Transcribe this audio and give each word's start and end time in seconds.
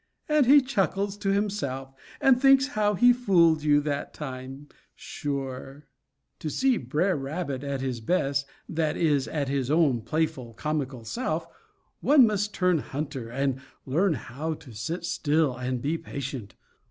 And 0.27 0.47
he 0.47 0.61
chuckles 0.61 1.15
to 1.17 1.29
himself, 1.29 1.93
and 2.19 2.41
thinks 2.41 2.69
how 2.69 2.95
he 2.95 3.13
fooled 3.13 3.61
you 3.61 3.79
that 3.81 4.15
time, 4.15 4.67
sure. 4.95 5.85
To 6.39 6.49
see 6.49 6.77
Br'er 6.77 7.15
Rabbit 7.15 7.63
at 7.63 7.81
his 7.81 7.99
best, 8.01 8.47
that 8.67 8.97
is, 8.97 9.27
at 9.27 9.47
his 9.47 9.69
own 9.69 10.01
playful 10.01 10.55
comical 10.55 11.05
self, 11.05 11.45
one 11.99 12.25
must 12.25 12.51
turn 12.51 12.79
hunter, 12.79 13.29
and 13.29 13.61
learn 13.85 14.13
how 14.15 14.55
to 14.55 14.73
sit 14.73 15.05
still, 15.05 15.55
and 15.55 15.83
be 15.83 15.99
patient. 15.99 16.55